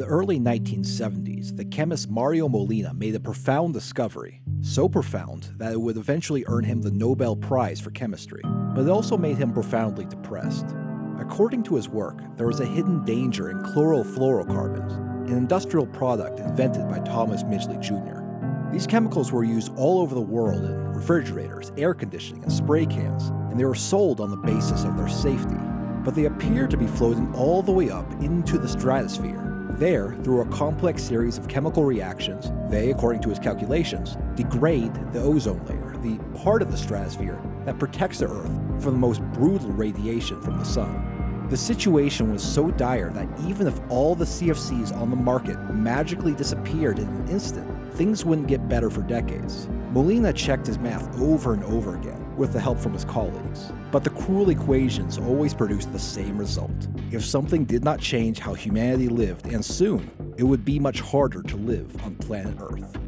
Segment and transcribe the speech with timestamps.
[0.00, 5.78] the early 1970s, the chemist Mario Molina made a profound discovery, so profound that it
[5.78, 8.40] would eventually earn him the Nobel Prize for Chemistry,
[8.74, 10.74] but it also made him profoundly depressed.
[11.18, 16.88] According to his work, there was a hidden danger in chlorofluorocarbons, an industrial product invented
[16.88, 18.72] by Thomas Midgley Jr.
[18.72, 23.28] These chemicals were used all over the world in refrigerators, air conditioning, and spray cans,
[23.50, 25.58] and they were sold on the basis of their safety.
[26.02, 29.49] But they appear to be floating all the way up into the stratosphere.
[29.78, 35.20] There, through a complex series of chemical reactions, they, according to his calculations, degrade the
[35.20, 38.52] ozone layer, the part of the stratosphere that protects the Earth
[38.82, 41.46] from the most brutal radiation from the sun.
[41.50, 46.34] The situation was so dire that even if all the CFCs on the market magically
[46.34, 49.68] disappeared in an instant, things wouldn't get better for decades.
[49.92, 54.02] Molina checked his math over and over again with the help from his colleagues, but
[54.02, 56.88] the cruel equations always produced the same result.
[57.12, 61.42] If something did not change how humanity lived, and soon, it would be much harder
[61.44, 62.98] to live on planet Earth.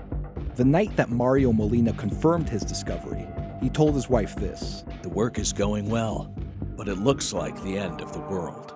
[0.55, 3.27] The night that Mario Molina confirmed his discovery,
[3.61, 6.33] he told his wife this The work is going well
[6.77, 8.75] but it looks like the end of the world.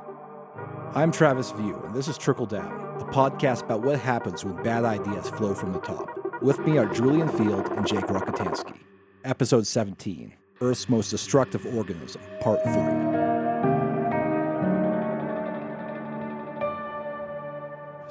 [0.94, 4.84] I'm Travis View, and this is Trickle Down, a podcast about what happens when bad
[4.84, 6.08] ideas flow from the top.
[6.40, 8.78] With me are Julian Field and Jake Rockatansky.
[9.24, 13.16] Episode 17 Earth's Most Destructive Organism, Part 3.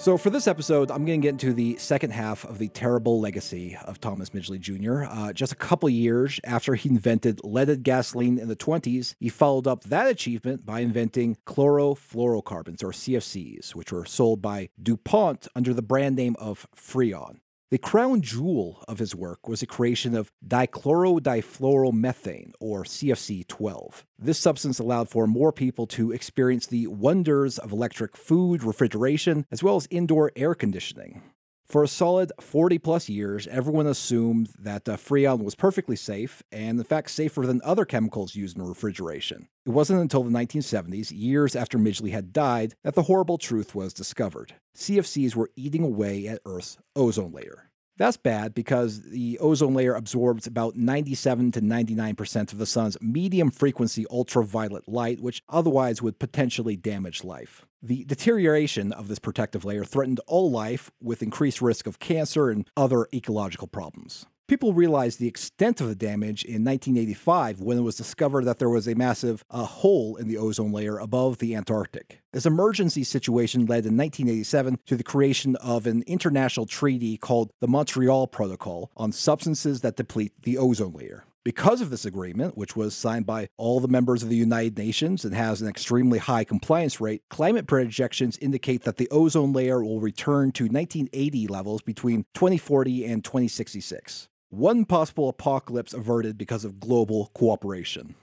[0.05, 3.19] So, for this episode, I'm going to get into the second half of the terrible
[3.19, 5.05] legacy of Thomas Midgley Jr.
[5.05, 9.66] Uh, just a couple years after he invented leaded gasoline in the 20s, he followed
[9.66, 15.81] up that achievement by inventing chlorofluorocarbons, or CFCs, which were sold by DuPont under the
[15.81, 17.39] brand name of Freon.
[17.75, 24.05] The crown jewel of his work was the creation of dichlorodifluoromethane, or CFC 12.
[24.17, 29.61] This substance allowed for more people to experience the wonders of electric food refrigeration, as
[29.61, 31.22] well as indoor air conditioning.
[31.66, 36.79] For a solid 40 plus years, everyone assumed that uh, Freon was perfectly safe, and
[36.79, 39.50] in fact, safer than other chemicals used in refrigeration.
[39.66, 43.94] It wasn't until the 1970s, years after Midgley had died, that the horrible truth was
[43.94, 44.53] discovered.
[44.77, 47.64] CFCs were eating away at Earth's ozone layer.
[47.97, 53.51] That's bad because the ozone layer absorbs about 97 to 99% of the sun's medium
[53.51, 57.66] frequency ultraviolet light, which otherwise would potentially damage life.
[57.81, 62.69] The deterioration of this protective layer threatened all life with increased risk of cancer and
[62.75, 64.25] other ecological problems.
[64.47, 68.69] People realized the extent of the damage in 1985 when it was discovered that there
[68.69, 72.22] was a massive uh, hole in the ozone layer above the Antarctic.
[72.31, 77.67] This emergency situation led in 1987 to the creation of an international treaty called the
[77.67, 81.25] Montreal Protocol on substances that deplete the ozone layer.
[81.44, 85.25] Because of this agreement, which was signed by all the members of the United Nations
[85.25, 90.01] and has an extremely high compliance rate, climate projections indicate that the ozone layer will
[90.01, 97.31] return to 1980 levels between 2040 and 2066 one possible apocalypse averted because of global
[97.33, 98.16] cooperation.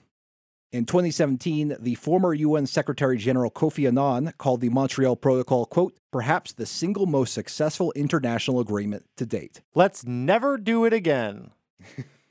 [0.73, 6.53] In 2017, the former UN Secretary General Kofi Annan called the Montreal Protocol, quote, perhaps
[6.53, 9.61] the single most successful international agreement to date.
[9.75, 11.51] Let's never do it again.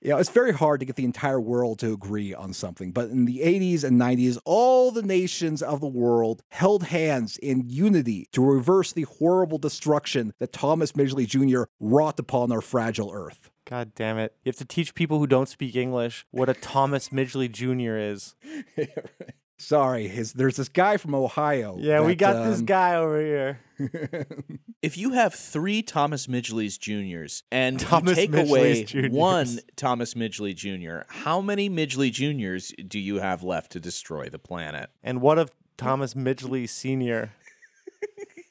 [0.00, 3.10] You know, it's very hard to get the entire world to agree on something, but
[3.10, 8.28] in the 80s and 90s, all the nations of the world held hands in unity
[8.30, 11.64] to reverse the horrible destruction that Thomas Midgley Jr.
[11.80, 13.50] wrought upon our fragile Earth.
[13.68, 14.34] God damn it.
[14.44, 17.98] You have to teach people who don't speak English what a Thomas Midgley Jr.
[17.98, 18.36] is.
[18.76, 19.34] yeah, right.
[19.60, 21.76] Sorry, his, there's this guy from Ohio.
[21.80, 23.60] Yeah, that, we got um, this guy over here.
[24.82, 29.12] if you have three Thomas Midgleys Juniors and Thomas you take Midgley's away Juniors.
[29.12, 34.38] one Thomas Midgley Jr., how many Midgley Juniors do you have left to destroy the
[34.38, 34.90] planet?
[35.02, 37.32] And what of Thomas Midgley Sr.?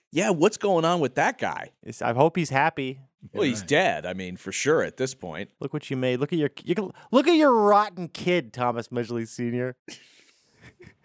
[0.09, 1.71] Yeah, what's going on with that guy?
[1.83, 3.01] Is- I hope he's happy.
[3.33, 4.05] Well, he's dead.
[4.05, 5.49] I mean, for sure at this point.
[5.59, 6.19] Look what you made.
[6.19, 9.75] Look at your you can, look at your rotten kid, Thomas Midgley Sr.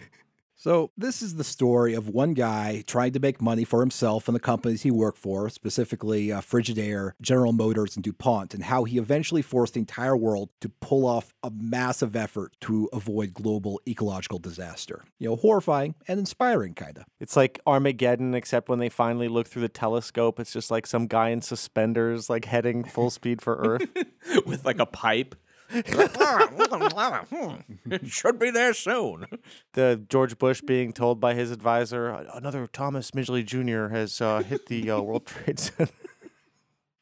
[0.63, 4.35] So, this is the story of one guy trying to make money for himself and
[4.37, 8.97] the companies he worked for, specifically uh, Frigidaire, General Motors, and DuPont, and how he
[8.97, 14.39] eventually forced the entire world to pull off a massive effort to avoid global ecological
[14.39, 15.03] disaster.
[15.19, 17.07] You know, horrifying and inspiring, kind of.
[17.19, 21.09] It's like Armageddon, except when they finally look through the telescope, it's just like some
[21.09, 23.89] guy in suspenders, like heading full speed for Earth.
[24.47, 25.35] With like a pipe.
[27.87, 29.27] it should be there soon.
[29.73, 33.95] the George Bush being told by his advisor, another Thomas Midgley Jr.
[33.95, 35.93] has uh, hit the uh, World Trade Center.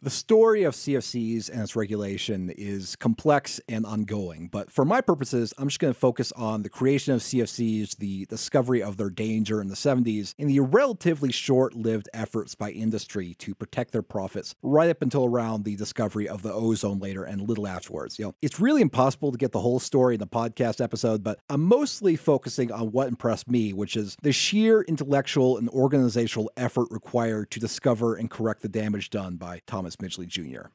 [0.03, 5.53] The story of CFCs and its regulation is complex and ongoing, but for my purposes,
[5.59, 9.61] I'm just going to focus on the creation of CFCs, the discovery of their danger
[9.61, 14.55] in the 70s, and the relatively short lived efforts by industry to protect their profits
[14.63, 18.19] right up until around the discovery of the ozone layer and a little afterwards.
[18.19, 21.41] You know, it's really impossible to get the whole story in the podcast episode, but
[21.51, 26.89] I'm mostly focusing on what impressed me, which is the sheer intellectual and organizational effort
[26.91, 30.69] required to discover and correct the damage done by Thomas Midgley Jr.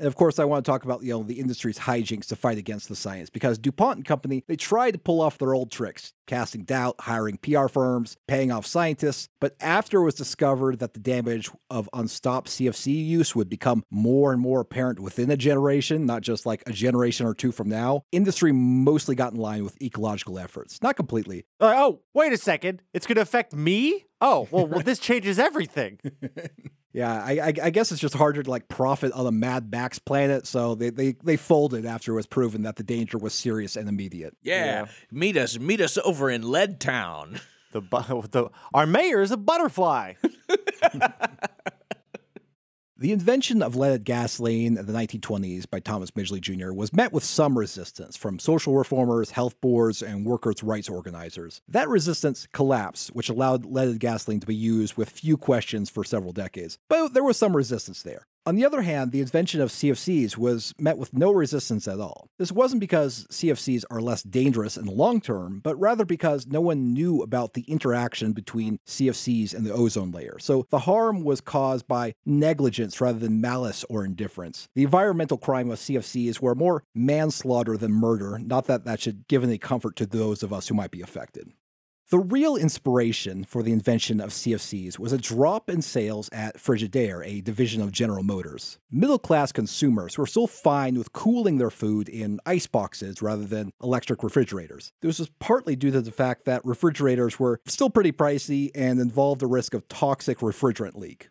[0.00, 2.58] And of course, I want to talk about you know the industry's hijinks to fight
[2.58, 6.14] against the science because DuPont and Company they tried to pull off their old tricks,
[6.26, 9.28] casting doubt, hiring PR firms, paying off scientists.
[9.40, 14.32] But after it was discovered that the damage of unstopped CFC use would become more
[14.32, 18.02] and more apparent within a generation, not just like a generation or two from now,
[18.10, 20.80] industry mostly got in line with ecological efforts.
[20.82, 21.44] Not completely.
[21.60, 22.82] Uh, oh, wait a second.
[22.94, 24.06] It's going to affect me?
[24.22, 25.98] Oh, well, well this changes everything.
[26.92, 30.00] Yeah, I, I, I, guess it's just harder to like profit on a Mad Max
[30.00, 33.76] planet, so they, they, they folded after it was proven that the danger was serious
[33.76, 34.36] and immediate.
[34.42, 34.86] Yeah, yeah.
[35.12, 37.40] meet us meet us over in Lead Town.
[37.70, 37.80] The,
[38.30, 40.14] the our mayor is a butterfly.
[43.00, 46.70] The invention of leaded gasoline in the 1920s by Thomas Midgley Jr.
[46.70, 51.62] was met with some resistance from social reformers, health boards, and workers' rights organizers.
[51.66, 56.34] That resistance collapsed, which allowed leaded gasoline to be used with few questions for several
[56.34, 56.78] decades.
[56.90, 58.26] But there was some resistance there.
[58.50, 62.26] On the other hand, the invention of CFCs was met with no resistance at all.
[62.36, 66.60] This wasn't because CFCs are less dangerous in the long term, but rather because no
[66.60, 70.36] one knew about the interaction between CFCs and the ozone layer.
[70.40, 74.68] So the harm was caused by negligence rather than malice or indifference.
[74.74, 79.44] The environmental crime of CFCs were more manslaughter than murder, not that that should give
[79.44, 81.52] any comfort to those of us who might be affected.
[82.10, 87.24] The real inspiration for the invention of CFCs was a drop in sales at Frigidaire,
[87.24, 88.80] a division of General Motors.
[88.90, 93.70] Middle class consumers were still fine with cooling their food in ice boxes rather than
[93.80, 94.92] electric refrigerators.
[95.02, 99.40] This was partly due to the fact that refrigerators were still pretty pricey and involved
[99.40, 101.28] the risk of toxic refrigerant leak.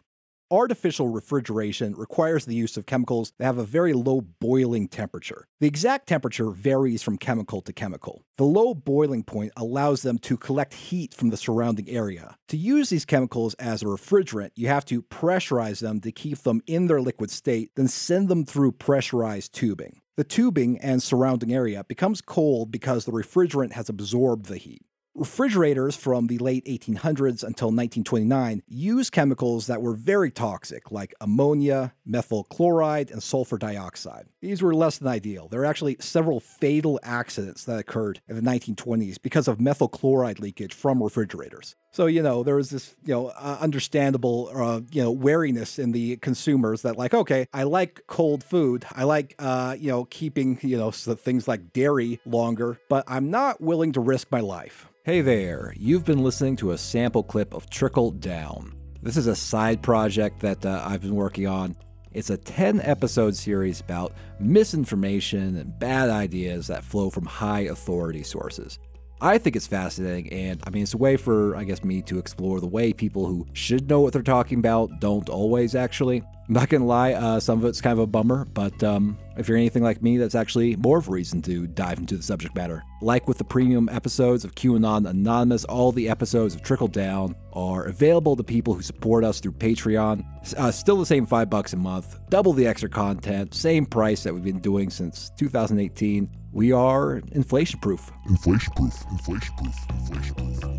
[0.52, 5.48] Artificial refrigeration requires the use of chemicals that have a very low boiling temperature.
[5.60, 8.24] The exact temperature varies from chemical to chemical.
[8.38, 12.36] The low boiling point allows them to collect heat from the surrounding area.
[12.48, 16.64] To use these chemicals as a refrigerant, you have to pressurize them to keep them
[16.66, 20.02] in their liquid state, then send them through pressurized tubing.
[20.18, 24.82] The tubing and surrounding area becomes cold because the refrigerant has absorbed the heat.
[25.20, 31.94] Refrigerators from the late 1800s until 1929 used chemicals that were very toxic, like ammonia,
[32.06, 34.28] methyl chloride, and sulfur dioxide.
[34.40, 35.50] These were less than ideal.
[35.50, 40.40] There were actually several fatal accidents that occurred in the 1920s because of methyl chloride
[40.40, 41.76] leakage from refrigerators.
[41.92, 45.92] So you know there was this you know uh, understandable uh, you know wariness in
[45.92, 50.60] the consumers that like okay I like cold food I like uh, you know keeping
[50.62, 54.88] you know so things like dairy longer but I'm not willing to risk my life.
[55.10, 58.76] Hey there, you've been listening to a sample clip of Trickle Down.
[59.02, 61.76] This is a side project that uh, I've been working on.
[62.12, 68.22] It's a 10 episode series about misinformation and bad ideas that flow from high authority
[68.22, 68.78] sources.
[69.22, 72.20] I think it's fascinating, and I mean, it's a way for, I guess, me to
[72.20, 76.24] explore the way people who should know what they're talking about don't always actually.
[76.48, 79.48] I'm not gonna lie, uh, some of it's kind of a bummer, but um, if
[79.48, 82.56] you're anything like me, that's actually more of a reason to dive into the subject
[82.56, 82.82] matter.
[83.02, 87.84] Like with the premium episodes of QAnon Anonymous, all the episodes of Trickle Down are
[87.84, 90.26] available to people who support us through Patreon.
[90.58, 94.34] Uh, still the same five bucks a month, double the extra content, same price that
[94.34, 96.39] we've been doing since 2018.
[96.52, 98.12] We are inflation proof.
[98.28, 99.06] Inflation proof.
[99.12, 99.76] Inflation proof.
[99.92, 100.79] Inflation proof.